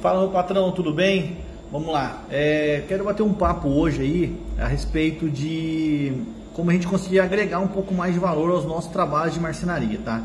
Fala 0.00 0.20
meu 0.20 0.30
patrão, 0.30 0.72
tudo 0.72 0.94
bem? 0.94 1.36
Vamos 1.70 1.92
lá. 1.92 2.22
É, 2.30 2.84
quero 2.88 3.04
bater 3.04 3.22
um 3.22 3.34
papo 3.34 3.68
hoje 3.68 4.00
aí 4.00 4.40
a 4.58 4.66
respeito 4.66 5.28
de 5.28 6.10
como 6.54 6.70
a 6.70 6.72
gente 6.72 6.86
conseguir 6.86 7.20
agregar 7.20 7.58
um 7.60 7.68
pouco 7.68 7.92
mais 7.92 8.14
de 8.14 8.18
valor 8.18 8.50
aos 8.50 8.64
nossos 8.64 8.90
trabalhos 8.90 9.34
de 9.34 9.40
marcenaria, 9.40 10.00
tá? 10.02 10.22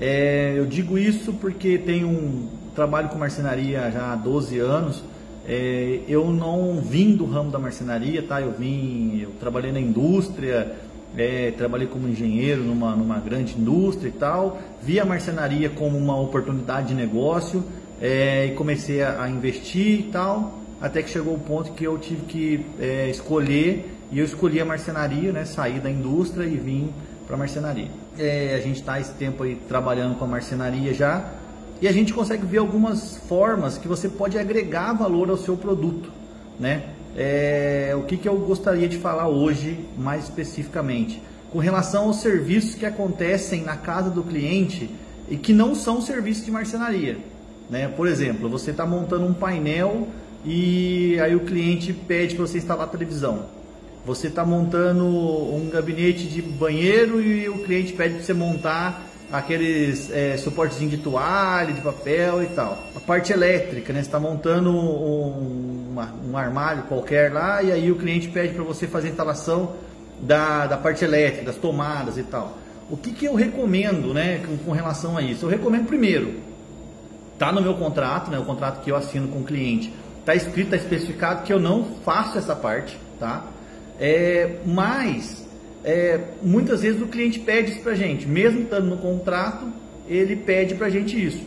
É, 0.00 0.54
eu 0.56 0.64
digo 0.64 0.96
isso 0.96 1.34
porque 1.34 1.76
tenho 1.76 2.08
um 2.08 2.48
trabalho 2.74 3.10
com 3.10 3.18
marcenaria 3.18 3.90
já 3.90 4.14
há 4.14 4.16
12 4.16 4.58
anos. 4.58 5.02
É, 5.46 6.00
eu 6.08 6.30
não 6.30 6.76
vim 6.80 7.14
do 7.14 7.26
ramo 7.26 7.50
da 7.50 7.58
marcenaria, 7.58 8.22
tá? 8.22 8.40
Eu 8.40 8.52
vim, 8.52 9.20
eu 9.20 9.32
trabalhei 9.38 9.70
na 9.70 9.80
indústria, 9.80 10.76
é, 11.14 11.50
trabalhei 11.58 11.88
como 11.88 12.08
engenheiro 12.08 12.62
numa, 12.62 12.96
numa 12.96 13.18
grande 13.18 13.54
indústria 13.58 14.08
e 14.08 14.12
tal. 14.12 14.58
Vi 14.82 14.98
a 14.98 15.04
marcenaria 15.04 15.68
como 15.68 15.98
uma 15.98 16.18
oportunidade 16.18 16.88
de 16.88 16.94
negócio 16.94 17.62
é, 18.00 18.46
e 18.46 18.54
comecei 18.54 19.02
a, 19.02 19.22
a, 19.22 19.28
investir 19.28 20.00
e 20.00 20.02
tal, 20.04 20.58
até 20.80 21.02
que 21.02 21.10
chegou 21.10 21.34
o 21.34 21.38
ponto 21.38 21.72
que 21.72 21.84
eu 21.84 21.98
tive 21.98 22.22
que 22.22 22.66
é, 22.80 23.10
escolher 23.10 23.94
e 24.10 24.18
eu 24.18 24.24
escolhi 24.24 24.60
a 24.60 24.64
marcenaria, 24.64 25.32
né, 25.32 25.44
saí 25.44 25.78
da 25.78 25.90
indústria 25.90 26.44
e 26.44 26.56
vim 26.56 26.92
para 27.26 27.36
a 27.36 27.38
marcenaria. 27.38 27.88
É, 28.18 28.54
a 28.54 28.60
gente 28.60 28.80
está 28.80 28.98
esse 28.98 29.12
tempo 29.12 29.42
aí 29.42 29.56
trabalhando 29.68 30.16
com 30.16 30.24
a 30.24 30.28
marcenaria 30.28 30.94
já 30.94 31.30
e 31.80 31.86
a 31.86 31.92
gente 31.92 32.12
consegue 32.12 32.44
ver 32.44 32.58
algumas 32.58 33.16
formas 33.28 33.78
que 33.78 33.86
você 33.86 34.08
pode 34.08 34.38
agregar 34.38 34.92
valor 34.92 35.30
ao 35.30 35.36
seu 35.36 35.56
produto, 35.56 36.10
né? 36.58 36.90
É, 37.16 37.92
o 37.96 38.02
que, 38.02 38.16
que 38.16 38.28
eu 38.28 38.36
gostaria 38.38 38.88
de 38.88 38.96
falar 38.96 39.28
hoje 39.28 39.84
mais 39.98 40.24
especificamente? 40.24 41.20
Com 41.50 41.58
relação 41.58 42.04
aos 42.04 42.20
serviços 42.20 42.74
que 42.74 42.86
acontecem 42.86 43.62
na 43.62 43.76
casa 43.76 44.10
do 44.10 44.22
cliente 44.22 44.90
e 45.28 45.36
que 45.36 45.52
não 45.52 45.74
são 45.74 46.00
serviços 46.00 46.44
de 46.44 46.50
marcenaria. 46.50 47.18
Né? 47.70 47.88
Por 47.88 48.08
exemplo, 48.08 48.48
você 48.48 48.72
está 48.72 48.84
montando 48.84 49.24
um 49.24 49.32
painel 49.32 50.08
e 50.44 51.18
aí 51.20 51.36
o 51.36 51.40
cliente 51.40 51.92
pede 51.92 52.34
para 52.34 52.46
você 52.46 52.58
instalar 52.58 52.86
a 52.86 52.90
televisão. 52.90 53.46
Você 54.04 54.28
está 54.28 54.44
montando 54.44 55.04
um 55.06 55.68
gabinete 55.70 56.26
de 56.26 56.42
banheiro 56.42 57.20
e 57.20 57.48
o 57.48 57.58
cliente 57.58 57.92
pede 57.92 58.14
para 58.14 58.22
você 58.24 58.32
montar 58.34 59.06
aqueles 59.30 60.10
é, 60.10 60.36
de 60.36 60.96
toalha, 60.96 61.72
de 61.72 61.80
papel 61.80 62.42
e 62.42 62.46
tal. 62.46 62.78
A 62.96 63.00
parte 63.00 63.32
elétrica, 63.32 63.92
né? 63.92 64.00
Você 64.00 64.08
está 64.08 64.18
montando 64.18 64.70
um, 64.70 65.90
uma, 65.92 66.12
um 66.28 66.36
armário 66.36 66.84
qualquer 66.84 67.32
lá 67.32 67.62
e 67.62 67.70
aí 67.70 67.90
o 67.92 67.96
cliente 67.96 68.28
pede 68.28 68.54
para 68.54 68.64
você 68.64 68.86
fazer 68.86 69.08
a 69.08 69.10
instalação 69.10 69.74
da, 70.20 70.66
da 70.66 70.76
parte 70.76 71.04
elétrica, 71.04 71.44
das 71.44 71.56
tomadas 71.56 72.18
e 72.18 72.22
tal. 72.22 72.58
O 72.90 72.96
que, 72.96 73.12
que 73.12 73.26
eu 73.26 73.34
recomendo 73.34 74.12
né, 74.12 74.42
com, 74.44 74.56
com 74.56 74.72
relação 74.72 75.16
a 75.16 75.22
isso? 75.22 75.44
Eu 75.46 75.50
recomendo 75.50 75.86
primeiro, 75.86 76.34
Está 77.40 77.50
no 77.50 77.62
meu 77.62 77.72
contrato, 77.72 78.30
né, 78.30 78.38
o 78.38 78.44
contrato 78.44 78.82
que 78.82 78.90
eu 78.90 78.96
assino 78.96 79.26
com 79.28 79.38
o 79.38 79.44
cliente, 79.44 79.90
está 80.18 80.34
escrito, 80.34 80.74
está 80.74 80.76
especificado 80.76 81.42
que 81.42 81.50
eu 81.50 81.58
não 81.58 81.86
faço 82.04 82.36
essa 82.36 82.54
parte, 82.54 82.98
tá? 83.18 83.46
É, 83.98 84.56
mas 84.66 85.48
é, 85.82 86.20
muitas 86.42 86.82
vezes 86.82 87.00
o 87.00 87.06
cliente 87.06 87.38
pede 87.38 87.72
isso 87.72 87.80
para 87.80 87.94
gente, 87.94 88.28
mesmo 88.28 88.64
estando 88.64 88.88
no 88.88 88.98
contrato, 88.98 89.72
ele 90.06 90.36
pede 90.36 90.74
para 90.74 90.90
gente 90.90 91.16
isso. 91.16 91.40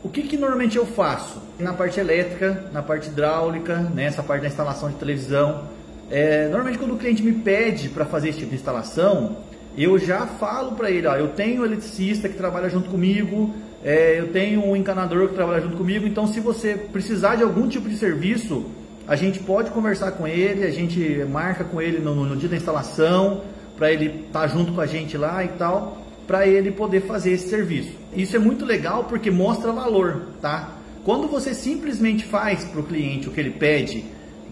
O 0.00 0.08
que, 0.08 0.22
que 0.22 0.36
normalmente 0.36 0.76
eu 0.76 0.86
faço? 0.86 1.42
Na 1.58 1.72
parte 1.72 1.98
elétrica, 1.98 2.70
na 2.72 2.80
parte 2.80 3.08
hidráulica, 3.08 3.78
nessa 3.92 4.22
né, 4.22 4.28
parte 4.28 4.42
da 4.42 4.46
instalação 4.46 4.90
de 4.90 4.94
televisão. 4.94 5.64
É, 6.08 6.46
normalmente 6.46 6.78
quando 6.78 6.94
o 6.94 6.98
cliente 6.98 7.24
me 7.24 7.32
pede 7.32 7.88
para 7.88 8.04
fazer 8.04 8.28
esse 8.28 8.38
tipo 8.38 8.50
de 8.50 8.56
instalação, 8.58 9.38
eu 9.76 9.98
já 9.98 10.24
falo 10.24 10.76
para 10.76 10.88
ele, 10.88 11.08
ó, 11.08 11.16
eu 11.16 11.30
tenho 11.30 11.62
um 11.62 11.64
eletricista 11.64 12.28
que 12.28 12.36
trabalha 12.36 12.68
junto 12.68 12.88
comigo, 12.88 13.52
é, 13.86 14.18
eu 14.18 14.32
tenho 14.32 14.64
um 14.64 14.74
encanador 14.74 15.28
que 15.28 15.34
trabalha 15.36 15.62
junto 15.62 15.76
comigo, 15.76 16.04
então 16.08 16.26
se 16.26 16.40
você 16.40 16.74
precisar 16.74 17.36
de 17.36 17.44
algum 17.44 17.68
tipo 17.68 17.88
de 17.88 17.96
serviço, 17.96 18.66
a 19.06 19.14
gente 19.14 19.38
pode 19.38 19.70
conversar 19.70 20.10
com 20.10 20.26
ele, 20.26 20.64
a 20.64 20.70
gente 20.72 21.24
marca 21.30 21.62
com 21.62 21.80
ele 21.80 22.00
no, 22.00 22.12
no 22.12 22.34
dia 22.34 22.48
da 22.48 22.56
instalação, 22.56 23.44
para 23.76 23.92
ele 23.92 24.06
estar 24.26 24.40
tá 24.40 24.46
junto 24.48 24.72
com 24.72 24.80
a 24.80 24.86
gente 24.86 25.16
lá 25.16 25.44
e 25.44 25.48
tal, 25.50 25.98
para 26.26 26.48
ele 26.48 26.72
poder 26.72 27.02
fazer 27.02 27.30
esse 27.30 27.48
serviço. 27.48 27.92
Isso 28.12 28.34
é 28.34 28.40
muito 28.40 28.64
legal 28.64 29.04
porque 29.04 29.30
mostra 29.30 29.70
valor, 29.70 30.30
tá? 30.42 30.72
Quando 31.04 31.28
você 31.28 31.54
simplesmente 31.54 32.24
faz 32.24 32.64
para 32.64 32.80
o 32.80 32.82
cliente 32.82 33.28
o 33.28 33.30
que 33.30 33.38
ele 33.38 33.50
pede, 33.50 34.04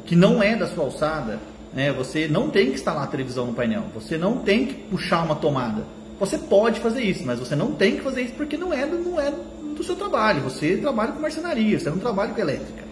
que 0.06 0.14
não 0.14 0.40
é 0.40 0.54
da 0.54 0.68
sua 0.68 0.84
alçada, 0.84 1.40
né, 1.72 1.92
você 1.92 2.28
não 2.28 2.50
tem 2.50 2.66
que 2.66 2.74
instalar 2.74 3.02
a 3.02 3.08
televisão 3.08 3.46
no 3.46 3.52
painel, 3.52 3.82
você 3.92 4.16
não 4.16 4.38
tem 4.38 4.64
que 4.66 4.74
puxar 4.74 5.24
uma 5.24 5.34
tomada. 5.34 5.82
Você 6.18 6.38
pode 6.38 6.80
fazer 6.80 7.02
isso, 7.02 7.24
mas 7.24 7.38
você 7.38 7.56
não 7.56 7.72
tem 7.72 7.96
que 7.96 8.02
fazer 8.02 8.22
isso 8.22 8.34
porque 8.34 8.56
não 8.56 8.72
é, 8.72 8.86
não 8.86 9.20
é 9.20 9.32
do 9.74 9.82
seu 9.82 9.96
trabalho. 9.96 10.42
Você 10.42 10.76
trabalha 10.76 11.12
com 11.12 11.20
marcenaria, 11.20 11.78
você 11.78 11.90
não 11.90 11.98
trabalha 11.98 12.32
com 12.32 12.40
elétrica. 12.40 12.84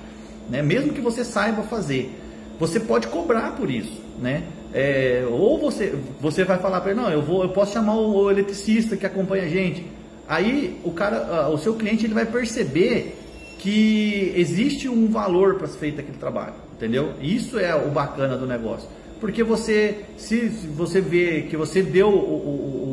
Né? 0.50 0.62
Mesmo 0.62 0.92
que 0.92 1.00
você 1.00 1.24
saiba 1.24 1.62
fazer, 1.62 2.10
você 2.58 2.80
pode 2.80 3.06
cobrar 3.06 3.52
por 3.56 3.70
isso. 3.70 4.00
Né? 4.20 4.42
É, 4.74 5.24
ou 5.30 5.58
você, 5.58 5.94
você 6.20 6.44
vai 6.44 6.58
falar 6.58 6.80
para 6.80 6.92
ele, 6.92 7.00
não, 7.00 7.10
eu, 7.10 7.22
vou, 7.22 7.42
eu 7.42 7.50
posso 7.50 7.72
chamar 7.72 7.94
o, 7.94 8.24
o 8.24 8.30
eletricista 8.30 8.96
que 8.96 9.06
acompanha 9.06 9.44
a 9.44 9.48
gente. 9.48 9.86
Aí 10.28 10.80
o 10.84 10.90
cara, 10.92 11.48
o 11.48 11.58
seu 11.58 11.74
cliente 11.74 12.06
ele 12.06 12.14
vai 12.14 12.26
perceber 12.26 13.18
que 13.58 14.32
existe 14.34 14.88
um 14.88 15.08
valor 15.08 15.56
para 15.56 15.68
ser 15.68 15.78
feito 15.78 16.00
aquele 16.00 16.18
trabalho, 16.18 16.54
entendeu? 16.74 17.12
Isso 17.20 17.58
é 17.58 17.74
o 17.74 17.90
bacana 17.90 18.36
do 18.36 18.46
negócio. 18.46 18.88
Porque 19.20 19.44
você, 19.44 20.00
se 20.16 20.48
você 20.48 21.00
vê 21.00 21.42
que 21.42 21.56
você 21.56 21.80
deu 21.80 22.08
o, 22.08 22.12
o, 22.12 22.91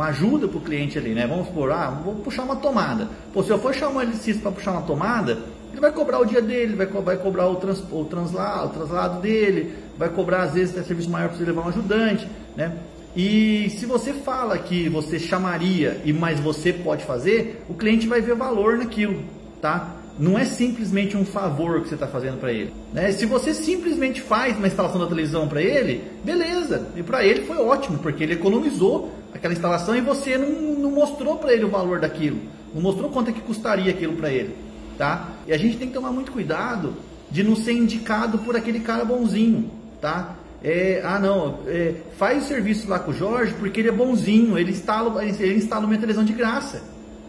uma 0.00 0.08
ajuda 0.08 0.48
para 0.48 0.56
o 0.56 0.60
cliente 0.62 0.96
ali, 0.96 1.10
né? 1.10 1.26
Vamos 1.26 1.48
supor, 1.48 1.70
ah, 1.70 1.90
vou 1.90 2.14
puxar 2.14 2.44
uma 2.44 2.56
tomada. 2.56 3.06
Pô, 3.34 3.42
se 3.42 3.50
eu 3.50 3.58
for 3.58 3.74
chamar 3.74 3.98
um 3.98 4.00
eletricista 4.00 4.40
para 4.40 4.52
puxar 4.52 4.72
uma 4.72 4.82
tomada, 4.82 5.38
ele 5.70 5.80
vai 5.80 5.92
cobrar 5.92 6.18
o 6.20 6.24
dia 6.24 6.40
dele, 6.40 6.74
vai, 6.74 6.86
vai 6.86 7.18
cobrar 7.18 7.46
o, 7.48 7.56
trans, 7.56 7.84
o, 7.92 8.04
translado, 8.04 8.68
o 8.68 8.70
translado 8.70 9.20
dele, 9.20 9.74
vai 9.98 10.08
cobrar 10.08 10.44
às 10.44 10.54
vezes 10.54 10.74
até 10.74 10.86
serviço 10.86 11.10
maior 11.10 11.28
para 11.28 11.36
você 11.36 11.44
levar 11.44 11.66
um 11.66 11.68
ajudante, 11.68 12.26
né? 12.56 12.78
E 13.14 13.68
se 13.78 13.84
você 13.84 14.14
fala 14.14 14.56
que 14.56 14.88
você 14.88 15.18
chamaria 15.18 16.00
e 16.02 16.14
mais 16.14 16.40
você 16.40 16.72
pode 16.72 17.04
fazer, 17.04 17.62
o 17.68 17.74
cliente 17.74 18.06
vai 18.06 18.22
ver 18.22 18.34
valor 18.34 18.78
naquilo, 18.78 19.22
tá? 19.60 19.96
Não 20.18 20.38
é 20.38 20.44
simplesmente 20.44 21.16
um 21.16 21.24
favor 21.26 21.82
que 21.82 21.88
você 21.88 21.94
está 21.94 22.06
fazendo 22.06 22.38
para 22.38 22.52
ele. 22.52 22.72
Né? 22.92 23.10
Se 23.12 23.26
você 23.26 23.52
simplesmente 23.52 24.20
faz 24.20 24.56
uma 24.56 24.66
instalação 24.66 25.00
da 25.00 25.06
televisão 25.06 25.48
para 25.48 25.62
ele, 25.62 26.04
beleza. 26.24 26.88
E 26.94 27.02
para 27.02 27.24
ele 27.24 27.44
foi 27.44 27.56
ótimo, 27.56 27.98
porque 27.98 28.22
ele 28.22 28.34
economizou 28.34 29.10
aquela 29.34 29.52
instalação 29.52 29.94
e 29.96 30.00
você 30.00 30.36
não, 30.36 30.48
não 30.74 30.90
mostrou 30.90 31.36
para 31.36 31.52
ele 31.52 31.64
o 31.64 31.68
valor 31.68 32.00
daquilo. 32.00 32.40
Não 32.74 32.82
mostrou 32.82 33.10
quanto 33.10 33.30
é 33.30 33.32
que 33.32 33.40
custaria 33.40 33.90
aquilo 33.90 34.14
para 34.14 34.30
ele. 34.30 34.54
Tá? 34.96 35.28
E 35.46 35.52
a 35.52 35.58
gente 35.58 35.76
tem 35.76 35.88
que 35.88 35.94
tomar 35.94 36.10
muito 36.10 36.32
cuidado 36.32 36.94
de 37.30 37.42
não 37.42 37.56
ser 37.56 37.72
indicado 37.72 38.38
por 38.38 38.56
aquele 38.56 38.80
cara 38.80 39.04
bonzinho. 39.04 39.70
Tá? 40.00 40.36
É, 40.62 41.00
ah 41.04 41.18
não, 41.18 41.60
é, 41.66 41.94
faz 42.18 42.44
o 42.44 42.46
serviço 42.46 42.88
lá 42.88 42.98
com 42.98 43.10
o 43.10 43.14
Jorge 43.14 43.54
porque 43.58 43.80
ele 43.80 43.88
é 43.88 43.92
bonzinho, 43.92 44.58
ele 44.58 44.72
instala, 44.72 45.24
ele 45.24 45.56
instala 45.56 45.86
uma 45.86 45.94
televisão 45.94 46.24
de 46.24 46.32
graça. 46.32 46.82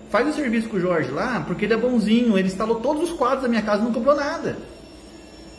Faz 0.10 0.28
o 0.28 0.34
serviço 0.34 0.68
com 0.68 0.76
o 0.76 0.80
Jorge 0.80 1.10
lá, 1.10 1.42
porque 1.48 1.64
ele 1.64 1.74
é 1.74 1.78
bonzinho, 1.78 2.38
ele 2.38 2.50
instalou 2.50 2.82
todos 2.82 3.10
os 3.10 3.14
quadros 3.18 3.44
da 3.44 3.48
minha 3.48 3.62
casa 3.62 3.82
e 3.82 3.86
não 3.86 3.94
cobrou 3.94 4.14
nada. 4.14 4.58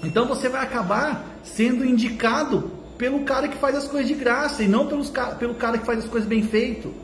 Então 0.04 0.26
você 0.26 0.48
vai 0.48 0.62
acabar 0.62 1.24
sendo 1.42 1.84
indicado 1.84 2.70
pelo 3.02 3.24
cara 3.24 3.48
que 3.48 3.56
faz 3.56 3.74
as 3.74 3.88
coisas 3.88 4.06
de 4.06 4.14
graça 4.14 4.62
e 4.62 4.68
não 4.68 4.86
pelos, 4.86 5.12
pelo 5.36 5.54
cara 5.56 5.76
que 5.76 5.84
faz 5.84 5.98
as 5.98 6.08
coisas 6.08 6.28
bem 6.28 6.40
feito. 6.40 6.94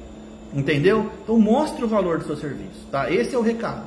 Entendeu? 0.55 1.11
Então 1.25 1.37
mostre 1.41 1.85
o 1.85 1.89
valor 1.89 2.19
do 2.19 2.25
seu 2.25 2.37
serviço, 2.37 2.87
tá? 2.89 3.11
Esse 3.11 3.35
é 3.35 3.39
o 3.39 3.43
recado. 3.43 3.83